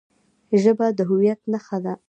ژبه 0.61 0.87
د 0.97 0.99
هویت 1.09 1.39
نښه 1.51 1.77
ده. 1.83 1.93